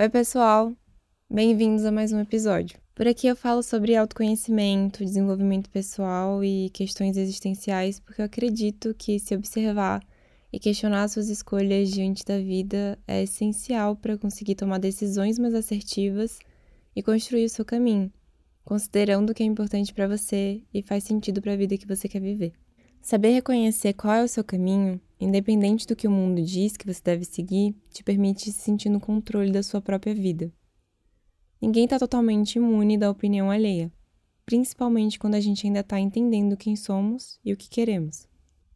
Oi, 0.00 0.08
pessoal! 0.08 0.74
Bem-vindos 1.30 1.84
a 1.84 1.92
mais 1.92 2.10
um 2.10 2.20
episódio. 2.20 2.80
Por 2.94 3.06
aqui 3.06 3.26
eu 3.26 3.36
falo 3.36 3.62
sobre 3.62 3.94
autoconhecimento, 3.94 5.04
desenvolvimento 5.04 5.68
pessoal 5.68 6.42
e 6.42 6.70
questões 6.70 7.18
existenciais, 7.18 8.00
porque 8.00 8.22
eu 8.22 8.24
acredito 8.24 8.94
que 8.94 9.18
se 9.18 9.34
observar 9.34 10.02
e 10.50 10.58
questionar 10.58 11.06
suas 11.08 11.28
escolhas 11.28 11.90
diante 11.90 12.24
da 12.24 12.38
vida 12.38 12.98
é 13.06 13.24
essencial 13.24 13.94
para 13.94 14.16
conseguir 14.16 14.54
tomar 14.54 14.78
decisões 14.78 15.38
mais 15.38 15.52
assertivas 15.52 16.38
e 16.96 17.02
construir 17.02 17.44
o 17.44 17.50
seu 17.50 17.66
caminho, 17.66 18.10
considerando 18.64 19.32
o 19.32 19.34
que 19.34 19.42
é 19.42 19.46
importante 19.46 19.92
para 19.92 20.08
você 20.08 20.62
e 20.72 20.80
faz 20.80 21.04
sentido 21.04 21.42
para 21.42 21.52
a 21.52 21.56
vida 21.56 21.76
que 21.76 21.86
você 21.86 22.08
quer 22.08 22.22
viver. 22.22 22.54
Saber 23.00 23.30
reconhecer 23.30 23.94
qual 23.94 24.14
é 24.14 24.24
o 24.24 24.28
seu 24.28 24.44
caminho, 24.44 25.00
independente 25.18 25.86
do 25.86 25.96
que 25.96 26.06
o 26.06 26.10
mundo 26.10 26.42
diz 26.42 26.76
que 26.76 26.86
você 26.86 27.00
deve 27.02 27.24
seguir, 27.24 27.74
te 27.90 28.04
permite 28.04 28.52
se 28.52 28.60
sentir 28.60 28.88
no 28.88 29.00
controle 29.00 29.50
da 29.50 29.62
sua 29.62 29.80
própria 29.80 30.14
vida. 30.14 30.52
Ninguém 31.60 31.84
está 31.84 31.98
totalmente 31.98 32.56
imune 32.56 32.96
da 32.96 33.10
opinião 33.10 33.50
alheia, 33.50 33.90
principalmente 34.46 35.18
quando 35.18 35.34
a 35.34 35.40
gente 35.40 35.66
ainda 35.66 35.80
está 35.80 35.98
entendendo 35.98 36.56
quem 36.56 36.76
somos 36.76 37.40
e 37.44 37.52
o 37.52 37.56
que 37.56 37.68
queremos. 37.68 38.28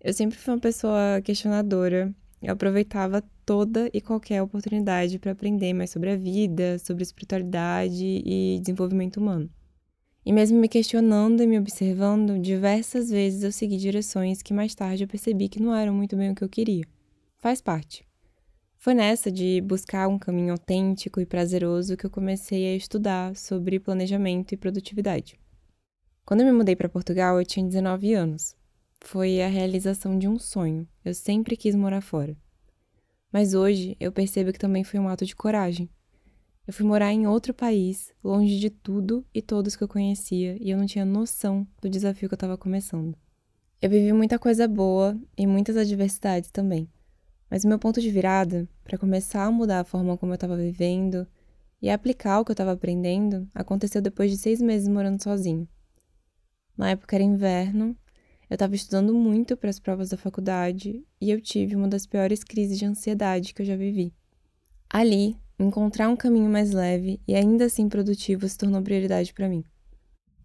Eu 0.00 0.12
sempre 0.12 0.38
fui 0.38 0.54
uma 0.54 0.60
pessoa 0.60 1.20
questionadora, 1.22 2.14
eu 2.42 2.52
aproveitava 2.52 3.22
toda 3.44 3.90
e 3.92 4.00
qualquer 4.00 4.42
oportunidade 4.42 5.18
para 5.18 5.32
aprender 5.32 5.72
mais 5.72 5.90
sobre 5.90 6.10
a 6.10 6.16
vida, 6.16 6.78
sobre 6.78 7.02
espiritualidade 7.02 8.04
e 8.24 8.58
desenvolvimento 8.60 9.16
humano. 9.16 9.50
E 10.24 10.32
mesmo 10.32 10.58
me 10.58 10.68
questionando 10.68 11.42
e 11.42 11.46
me 11.46 11.58
observando, 11.58 12.38
diversas 12.38 13.10
vezes 13.10 13.42
eu 13.42 13.52
segui 13.52 13.76
direções 13.76 14.42
que 14.42 14.52
mais 14.52 14.74
tarde 14.74 15.04
eu 15.04 15.08
percebi 15.08 15.48
que 15.48 15.62
não 15.62 15.74
eram 15.74 15.94
muito 15.94 16.16
bem 16.16 16.30
o 16.30 16.34
que 16.34 16.44
eu 16.44 16.48
queria. 16.48 16.84
Faz 17.38 17.60
parte. 17.60 18.06
Foi 18.76 18.94
nessa 18.94 19.30
de 19.30 19.60
buscar 19.60 20.06
um 20.06 20.18
caminho 20.18 20.52
autêntico 20.52 21.20
e 21.20 21.26
prazeroso 21.26 21.96
que 21.96 22.06
eu 22.06 22.10
comecei 22.10 22.66
a 22.66 22.76
estudar 22.76 23.34
sobre 23.34 23.80
planejamento 23.80 24.52
e 24.52 24.56
produtividade. 24.56 25.38
Quando 26.24 26.40
eu 26.40 26.46
me 26.46 26.52
mudei 26.52 26.76
para 26.76 26.88
Portugal, 26.88 27.40
eu 27.40 27.44
tinha 27.44 27.66
19 27.66 28.12
anos. 28.12 28.54
Foi 29.00 29.40
a 29.40 29.48
realização 29.48 30.18
de 30.18 30.28
um 30.28 30.38
sonho. 30.38 30.86
Eu 31.04 31.14
sempre 31.14 31.56
quis 31.56 31.74
morar 31.74 32.00
fora. 32.00 32.36
Mas 33.32 33.54
hoje 33.54 33.96
eu 33.98 34.12
percebo 34.12 34.52
que 34.52 34.58
também 34.58 34.84
foi 34.84 35.00
um 35.00 35.08
ato 35.08 35.24
de 35.24 35.34
coragem. 35.34 35.88
Eu 36.68 36.74
fui 36.74 36.84
morar 36.84 37.14
em 37.14 37.26
outro 37.26 37.54
país, 37.54 38.12
longe 38.22 38.58
de 38.58 38.68
tudo 38.68 39.24
e 39.32 39.40
todos 39.40 39.74
que 39.74 39.82
eu 39.82 39.88
conhecia, 39.88 40.54
e 40.60 40.68
eu 40.68 40.76
não 40.76 40.84
tinha 40.84 41.02
noção 41.02 41.66
do 41.80 41.88
desafio 41.88 42.28
que 42.28 42.34
eu 42.34 42.36
estava 42.36 42.58
começando. 42.58 43.16
Eu 43.80 43.88
vivi 43.88 44.12
muita 44.12 44.38
coisa 44.38 44.68
boa 44.68 45.18
e 45.34 45.46
muitas 45.46 45.78
adversidades 45.78 46.50
também. 46.50 46.86
Mas 47.50 47.64
o 47.64 47.68
meu 47.68 47.78
ponto 47.78 48.02
de 48.02 48.10
virada, 48.10 48.68
para 48.84 48.98
começar 48.98 49.44
a 49.44 49.50
mudar 49.50 49.80
a 49.80 49.84
forma 49.84 50.18
como 50.18 50.32
eu 50.32 50.34
estava 50.34 50.58
vivendo 50.58 51.26
e 51.80 51.88
aplicar 51.88 52.38
o 52.38 52.44
que 52.44 52.50
eu 52.50 52.52
estava 52.52 52.72
aprendendo, 52.72 53.48
aconteceu 53.54 54.02
depois 54.02 54.30
de 54.30 54.36
seis 54.36 54.60
meses 54.60 54.88
morando 54.88 55.22
sozinho. 55.22 55.66
Na 56.76 56.90
época 56.90 57.16
era 57.16 57.24
inverno, 57.24 57.96
eu 58.50 58.56
estava 58.56 58.74
estudando 58.74 59.14
muito 59.14 59.56
para 59.56 59.70
as 59.70 59.80
provas 59.80 60.10
da 60.10 60.18
faculdade 60.18 61.02
e 61.18 61.30
eu 61.30 61.40
tive 61.40 61.74
uma 61.74 61.88
das 61.88 62.04
piores 62.04 62.44
crises 62.44 62.78
de 62.78 62.84
ansiedade 62.84 63.54
que 63.54 63.62
eu 63.62 63.66
já 63.66 63.74
vivi. 63.74 64.12
Ali, 64.90 65.34
encontrar 65.58 66.08
um 66.08 66.16
caminho 66.16 66.48
mais 66.48 66.70
leve 66.70 67.20
e 67.26 67.34
ainda 67.34 67.64
assim 67.64 67.88
produtivo 67.88 68.48
se 68.48 68.56
tornou 68.56 68.80
prioridade 68.80 69.32
para 69.34 69.48
mim. 69.48 69.64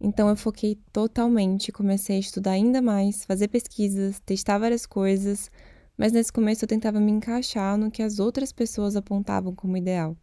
Então 0.00 0.28
eu 0.28 0.36
foquei 0.36 0.76
totalmente, 0.92 1.70
comecei 1.70 2.16
a 2.16 2.20
estudar 2.20 2.52
ainda 2.52 2.82
mais, 2.82 3.24
fazer 3.24 3.48
pesquisas, 3.48 4.18
testar 4.20 4.58
várias 4.58 4.84
coisas, 4.86 5.50
mas 5.96 6.10
nesse 6.10 6.32
começo 6.32 6.64
eu 6.64 6.68
tentava 6.68 6.98
me 6.98 7.12
encaixar 7.12 7.76
no 7.76 7.90
que 7.90 8.02
as 8.02 8.18
outras 8.18 8.52
pessoas 8.52 8.96
apontavam 8.96 9.54
como 9.54 9.76
ideal. 9.76 10.16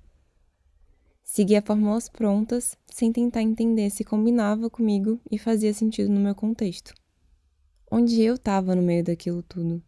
Seguia 1.24 1.62
fórmulas 1.62 2.10
prontas, 2.10 2.76
sem 2.88 3.12
tentar 3.12 3.44
entender 3.44 3.90
se 3.92 4.04
combinava 4.04 4.70
comigo 4.70 5.22
e 5.32 5.38
fazia 5.38 5.74
sentido 5.74 6.10
no 6.10 6.20
meu 6.20 6.34
contexto. 6.34 6.94
Onde 7.92 8.22
eu 8.22 8.36
estava 8.36 8.76
no 8.76 8.82
meio 8.82 9.04
daquilo 9.04 9.44
tudo? 9.44 9.82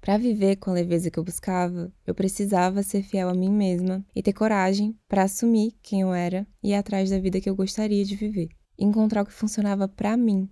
Para 0.00 0.16
viver 0.16 0.56
com 0.56 0.70
a 0.70 0.74
leveza 0.74 1.10
que 1.10 1.18
eu 1.18 1.24
buscava, 1.24 1.92
eu 2.06 2.14
precisava 2.14 2.82
ser 2.82 3.02
fiel 3.02 3.28
a 3.28 3.34
mim 3.34 3.52
mesma 3.52 4.02
e 4.16 4.22
ter 4.22 4.32
coragem 4.32 4.98
para 5.06 5.24
assumir 5.24 5.74
quem 5.82 6.00
eu 6.00 6.14
era 6.14 6.46
e 6.62 6.70
ir 6.70 6.74
atrás 6.74 7.10
da 7.10 7.18
vida 7.18 7.38
que 7.38 7.50
eu 7.50 7.54
gostaria 7.54 8.02
de 8.02 8.16
viver. 8.16 8.48
Encontrar 8.78 9.22
o 9.22 9.26
que 9.26 9.32
funcionava 9.32 9.86
para 9.86 10.16
mim. 10.16 10.48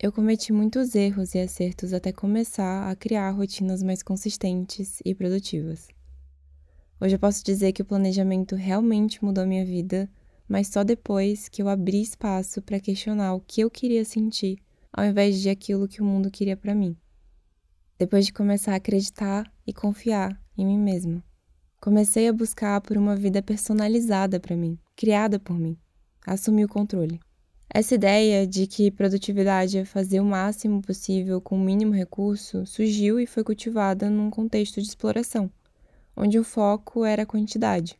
Eu 0.00 0.10
cometi 0.10 0.52
muitos 0.52 0.96
erros 0.96 1.32
e 1.32 1.38
acertos 1.38 1.92
até 1.92 2.10
começar 2.10 2.90
a 2.90 2.96
criar 2.96 3.30
rotinas 3.30 3.84
mais 3.84 4.02
consistentes 4.02 4.98
e 5.04 5.14
produtivas. 5.14 5.86
Hoje 7.00 7.14
eu 7.14 7.20
posso 7.20 7.44
dizer 7.44 7.72
que 7.72 7.82
o 7.82 7.84
planejamento 7.86 8.56
realmente 8.56 9.24
mudou 9.24 9.46
minha 9.46 9.64
vida, 9.64 10.10
mas 10.48 10.66
só 10.66 10.82
depois 10.82 11.48
que 11.48 11.62
eu 11.62 11.68
abri 11.68 12.02
espaço 12.02 12.60
para 12.60 12.80
questionar 12.80 13.34
o 13.34 13.40
que 13.40 13.60
eu 13.60 13.70
queria 13.70 14.04
sentir, 14.04 14.58
ao 14.92 15.04
invés 15.04 15.40
de 15.40 15.48
aquilo 15.48 15.86
que 15.86 16.02
o 16.02 16.04
mundo 16.04 16.32
queria 16.32 16.56
para 16.56 16.74
mim 16.74 16.96
depois 18.02 18.26
de 18.26 18.32
começar 18.32 18.72
a 18.72 18.76
acreditar 18.78 19.48
e 19.64 19.72
confiar 19.72 20.36
em 20.58 20.66
mim 20.66 20.76
mesma. 20.76 21.22
Comecei 21.80 22.26
a 22.26 22.32
buscar 22.32 22.80
por 22.80 22.96
uma 22.96 23.14
vida 23.14 23.40
personalizada 23.40 24.40
para 24.40 24.56
mim, 24.56 24.76
criada 24.96 25.38
por 25.38 25.56
mim. 25.56 25.78
Assumi 26.26 26.64
o 26.64 26.68
controle. 26.68 27.20
Essa 27.72 27.94
ideia 27.94 28.44
de 28.44 28.66
que 28.66 28.90
produtividade 28.90 29.78
é 29.78 29.84
fazer 29.84 30.18
o 30.18 30.24
máximo 30.24 30.82
possível 30.82 31.40
com 31.40 31.54
o 31.54 31.64
mínimo 31.64 31.92
recurso 31.92 32.66
surgiu 32.66 33.20
e 33.20 33.26
foi 33.26 33.44
cultivada 33.44 34.10
num 34.10 34.30
contexto 34.30 34.82
de 34.82 34.88
exploração, 34.88 35.48
onde 36.16 36.40
o 36.40 36.44
foco 36.44 37.04
era 37.04 37.22
a 37.22 37.26
quantidade. 37.26 37.96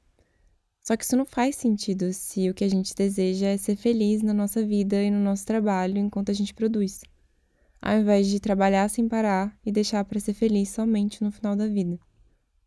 Só 0.81 0.97
que 0.97 1.05
isso 1.05 1.17
não 1.17 1.25
faz 1.25 1.55
sentido 1.55 2.13
se 2.13 2.51
o 2.51 2.55
que 2.55 2.65
a 2.65 2.69
gente 2.69 2.93
deseja 2.93 3.47
é 3.47 3.57
ser 3.57 3.77
feliz 3.77 4.21
na 4.21 4.35
nossa 4.35 4.67
vida 4.67 5.01
e 5.01 5.13
no 5.13 5.21
nosso 5.21 5.47
trabalho 5.47 5.97
enquanto 5.97 6.33
a 6.33 6.35
gente 6.35 6.53
produz 6.53 7.03
ao 7.83 7.99
invés 7.99 8.29
de 8.29 8.39
trabalhar 8.39 8.89
sem 8.89 9.09
parar 9.09 9.59
e 9.67 9.73
deixar 9.73 10.05
para 10.05 10.21
ser 10.21 10.35
feliz 10.35 10.69
somente 10.69 11.23
no 11.23 11.33
final 11.33 11.57
da 11.57 11.67
vida. 11.67 11.99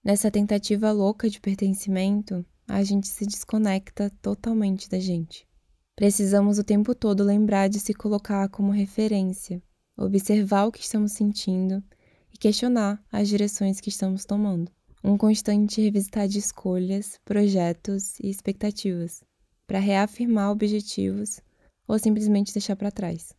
Nessa 0.04 0.30
tentativa 0.30 0.92
louca 0.92 1.30
de 1.30 1.40
pertencimento, 1.40 2.46
a 2.68 2.84
gente 2.84 3.08
se 3.08 3.26
desconecta 3.26 4.12
totalmente 4.22 4.90
da 4.90 5.00
gente. 5.00 5.48
Precisamos 5.96 6.60
o 6.60 6.64
tempo 6.64 6.94
todo 6.94 7.24
lembrar 7.24 7.70
de 7.70 7.80
se 7.80 7.94
colocar 7.94 8.50
como 8.50 8.72
referência, 8.72 9.64
observar 9.98 10.66
o 10.66 10.72
que 10.72 10.82
estamos 10.82 11.14
sentindo 11.14 11.82
e 12.34 12.38
questionar 12.38 13.02
as 13.10 13.30
direções 13.30 13.80
que 13.80 13.90
estamos 13.90 14.26
tomando. 14.26 14.70
Um 15.02 15.18
constante 15.18 15.82
revisitar 15.82 16.28
de 16.28 16.40
escolhas, 16.40 17.18
projetos 17.24 18.20
e 18.20 18.30
expectativas, 18.30 19.24
para 19.66 19.80
reafirmar 19.80 20.52
objetivos 20.52 21.40
ou 21.88 21.98
simplesmente 21.98 22.52
deixar 22.52 22.76
para 22.76 22.92
trás. 22.92 23.34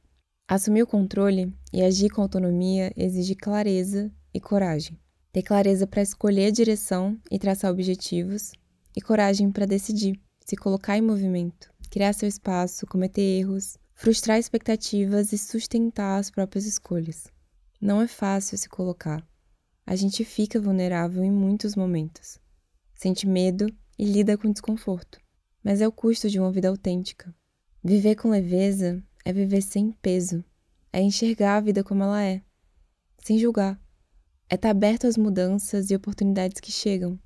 Assumir 0.49 0.85
o 0.85 0.87
controle 0.87 1.53
e 1.73 1.83
agir 1.83 2.09
com 2.09 2.23
autonomia 2.23 2.93
exige 2.97 3.35
clareza 3.35 4.13
e 4.33 4.41
coragem. 4.41 4.97
Ter 5.33 5.43
clareza 5.43 5.89
para 5.89 6.03
escolher 6.03 6.47
a 6.47 6.51
direção 6.53 7.21
e 7.29 7.37
traçar 7.37 7.69
objetivos, 7.69 8.53
e 8.95 9.01
coragem 9.01 9.51
para 9.51 9.67
decidir, 9.67 10.21
se 10.45 10.57
colocar 10.57 10.97
em 10.97 11.03
movimento, 11.03 11.69
criar 11.91 12.13
seu 12.13 12.29
espaço, 12.29 12.87
cometer 12.87 13.23
erros, 13.23 13.77
frustrar 13.93 14.39
expectativas 14.39 15.33
e 15.33 15.39
sustentar 15.39 16.21
as 16.21 16.31
próprias 16.31 16.65
escolhas. 16.65 17.27
Não 17.81 18.01
é 18.01 18.07
fácil 18.07 18.57
se 18.57 18.69
colocar. 18.69 19.27
A 19.85 19.97
gente 19.97 20.25
fica 20.25 20.61
vulnerável 20.61 21.25
em 21.25 21.31
muitos 21.31 21.75
momentos. 21.75 22.39
Sente 22.95 23.27
medo 23.27 23.67
e 23.99 24.05
lida 24.05 24.39
com 24.39 24.53
desconforto. 24.53 25.19
Mas 25.63 25.81
é 25.81 25.89
o 25.89 25.93
custo 25.93 26.31
de 26.31 26.39
uma 26.39 26.53
vida 26.53 26.69
autêntica. 26.69 27.35
Viver 27.83 28.15
com 28.15 28.31
leveza 28.31 29.03
é 29.27 29.33
viver 29.33 29.61
sem 29.61 29.91
peso, 29.91 30.45
é 30.93 31.03
enxergar 31.03 31.57
a 31.57 31.61
vida 31.61 31.83
como 31.83 32.05
ela 32.05 32.23
é, 32.23 32.41
sem 33.25 33.37
julgar. 33.37 33.77
É 34.49 34.55
estar 34.55 34.71
aberto 34.71 35.09
às 35.09 35.17
mudanças 35.19 35.91
e 35.91 35.97
oportunidades 35.97 36.61
que 36.61 36.71
chegam. 36.71 37.19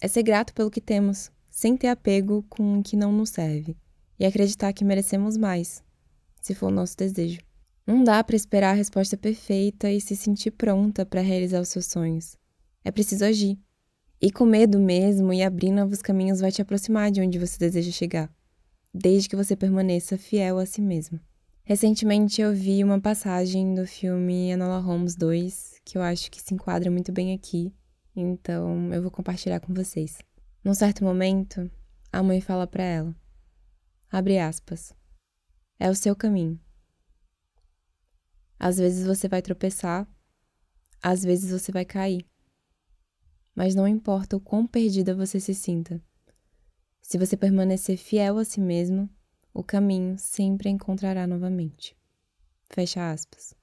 É 0.00 0.08
ser 0.08 0.24
grato 0.24 0.52
pelo 0.52 0.68
que 0.68 0.80
temos, 0.80 1.30
sem 1.48 1.76
ter 1.76 1.86
apego 1.86 2.44
com 2.48 2.80
o 2.80 2.82
que 2.82 2.96
não 2.96 3.12
nos 3.12 3.30
serve. 3.30 3.76
E 4.18 4.26
acreditar 4.26 4.72
que 4.72 4.84
merecemos 4.84 5.36
mais, 5.36 5.80
se 6.42 6.56
for 6.56 6.72
o 6.72 6.74
nosso 6.74 6.96
desejo. 6.96 7.38
Não 7.86 8.02
dá 8.02 8.24
para 8.24 8.34
esperar 8.34 8.70
a 8.70 8.76
resposta 8.76 9.16
perfeita 9.16 9.88
e 9.92 10.00
se 10.00 10.16
sentir 10.16 10.50
pronta 10.50 11.06
para 11.06 11.20
realizar 11.20 11.60
os 11.60 11.68
seus 11.68 11.86
sonhos. 11.86 12.36
É 12.84 12.90
preciso 12.90 13.24
agir. 13.24 13.56
E 14.20 14.32
com 14.32 14.44
medo 14.44 14.80
mesmo 14.80 15.32
e 15.32 15.40
abrir 15.40 15.70
novos 15.70 16.02
caminhos 16.02 16.40
vai 16.40 16.50
te 16.50 16.60
aproximar 16.60 17.12
de 17.12 17.20
onde 17.20 17.38
você 17.38 17.56
deseja 17.60 17.92
chegar, 17.92 18.28
desde 18.92 19.28
que 19.28 19.36
você 19.36 19.54
permaneça 19.54 20.18
fiel 20.18 20.58
a 20.58 20.66
si 20.66 20.80
mesmo. 20.80 21.20
Recentemente 21.66 22.42
eu 22.42 22.52
vi 22.54 22.84
uma 22.84 23.00
passagem 23.00 23.74
do 23.74 23.86
filme 23.86 24.50
Enola 24.50 24.80
Holmes 24.80 25.16
2 25.16 25.80
que 25.82 25.96
eu 25.96 26.02
acho 26.02 26.30
que 26.30 26.38
se 26.38 26.52
enquadra 26.52 26.90
muito 26.90 27.10
bem 27.10 27.32
aqui, 27.32 27.74
então 28.14 28.92
eu 28.92 29.00
vou 29.00 29.10
compartilhar 29.10 29.60
com 29.60 29.72
vocês. 29.72 30.18
Num 30.62 30.74
certo 30.74 31.02
momento, 31.02 31.70
a 32.12 32.22
mãe 32.22 32.38
fala 32.42 32.66
para 32.66 32.82
ela: 32.82 33.16
Abre 34.12 34.38
aspas. 34.38 34.92
É 35.78 35.88
o 35.88 35.94
seu 35.94 36.14
caminho. 36.14 36.60
Às 38.58 38.76
vezes 38.76 39.06
você 39.06 39.26
vai 39.26 39.40
tropeçar, 39.40 40.06
às 41.02 41.22
vezes 41.22 41.50
você 41.50 41.72
vai 41.72 41.86
cair. 41.86 42.26
Mas 43.54 43.74
não 43.74 43.88
importa 43.88 44.36
o 44.36 44.40
quão 44.40 44.66
perdida 44.66 45.14
você 45.14 45.40
se 45.40 45.54
sinta. 45.54 45.98
Se 47.00 47.16
você 47.16 47.38
permanecer 47.38 47.96
fiel 47.96 48.36
a 48.36 48.44
si 48.44 48.60
mesmo, 48.60 49.08
o 49.54 49.62
caminho 49.62 50.18
sempre 50.18 50.68
a 50.68 50.72
encontrará 50.72 51.26
novamente. 51.26 51.96
Fecha 52.68 53.10
aspas. 53.10 53.54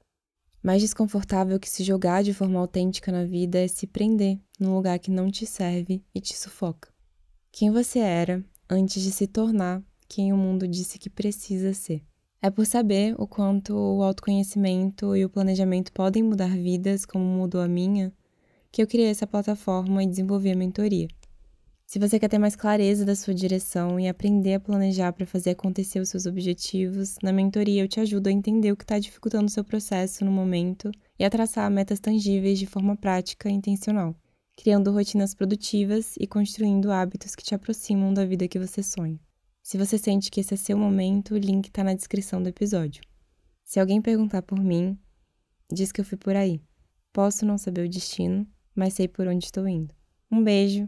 Mais 0.63 0.81
desconfortável 0.81 1.59
que 1.59 1.69
se 1.69 1.83
jogar 1.83 2.23
de 2.23 2.33
forma 2.33 2.59
autêntica 2.59 3.11
na 3.11 3.25
vida 3.25 3.59
é 3.59 3.67
se 3.67 3.85
prender 3.85 4.39
num 4.59 4.73
lugar 4.73 4.97
que 4.99 5.11
não 5.11 5.29
te 5.29 5.45
serve 5.45 6.01
e 6.15 6.21
te 6.21 6.37
sufoca. 6.37 6.89
Quem 7.51 7.69
você 7.69 7.99
era 7.99 8.43
antes 8.69 9.03
de 9.03 9.11
se 9.11 9.27
tornar 9.27 9.83
quem 10.07 10.31
o 10.31 10.37
mundo 10.37 10.67
disse 10.67 10.97
que 10.97 11.09
precisa 11.09 11.73
ser. 11.73 12.03
É 12.41 12.49
por 12.49 12.65
saber 12.65 13.15
o 13.19 13.27
quanto 13.27 13.75
o 13.75 14.01
autoconhecimento 14.01 15.15
e 15.15 15.25
o 15.25 15.29
planejamento 15.29 15.91
podem 15.91 16.23
mudar 16.23 16.49
vidas, 16.49 17.05
como 17.05 17.23
mudou 17.23 17.61
a 17.61 17.67
minha, 17.67 18.13
que 18.71 18.81
eu 18.81 18.87
criei 18.87 19.09
essa 19.09 19.27
plataforma 19.27 20.03
e 20.03 20.07
desenvolvi 20.07 20.51
a 20.51 20.55
mentoria. 20.55 21.07
Se 21.91 21.99
você 21.99 22.17
quer 22.17 22.29
ter 22.29 22.37
mais 22.37 22.55
clareza 22.55 23.03
da 23.03 23.17
sua 23.17 23.33
direção 23.33 23.99
e 23.99 24.07
aprender 24.07 24.53
a 24.53 24.59
planejar 24.61 25.11
para 25.11 25.25
fazer 25.25 25.49
acontecer 25.49 25.99
os 25.99 26.07
seus 26.07 26.25
objetivos, 26.25 27.17
na 27.21 27.33
mentoria 27.33 27.83
eu 27.83 27.87
te 27.89 27.99
ajudo 27.99 28.27
a 28.27 28.31
entender 28.31 28.71
o 28.71 28.77
que 28.77 28.85
está 28.85 28.97
dificultando 28.97 29.47
o 29.47 29.49
seu 29.49 29.61
processo 29.61 30.23
no 30.23 30.31
momento 30.31 30.89
e 31.19 31.25
a 31.25 31.29
traçar 31.29 31.69
metas 31.69 31.99
tangíveis 31.99 32.57
de 32.57 32.65
forma 32.65 32.95
prática 32.95 33.49
e 33.49 33.51
intencional, 33.51 34.15
criando 34.55 34.89
rotinas 34.89 35.35
produtivas 35.35 36.15
e 36.17 36.25
construindo 36.25 36.93
hábitos 36.93 37.35
que 37.35 37.43
te 37.43 37.53
aproximam 37.53 38.13
da 38.13 38.23
vida 38.23 38.47
que 38.47 38.57
você 38.57 38.81
sonha. 38.81 39.19
Se 39.61 39.77
você 39.77 39.97
sente 39.97 40.31
que 40.31 40.39
esse 40.39 40.53
é 40.53 40.57
seu 40.57 40.77
momento, 40.77 41.33
o 41.33 41.37
link 41.37 41.65
está 41.65 41.83
na 41.83 41.93
descrição 41.93 42.41
do 42.41 42.47
episódio. 42.47 43.03
Se 43.65 43.81
alguém 43.81 44.01
perguntar 44.01 44.43
por 44.43 44.63
mim, 44.63 44.97
diz 45.69 45.91
que 45.91 45.99
eu 45.99 46.05
fui 46.05 46.17
por 46.17 46.37
aí. 46.37 46.61
Posso 47.11 47.45
não 47.45 47.57
saber 47.57 47.85
o 47.85 47.89
destino, 47.89 48.47
mas 48.73 48.93
sei 48.93 49.09
por 49.09 49.27
onde 49.27 49.43
estou 49.43 49.67
indo. 49.67 49.93
Um 50.31 50.41
beijo. 50.41 50.87